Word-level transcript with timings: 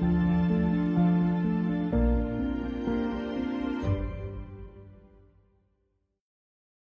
Bye. 0.00 0.35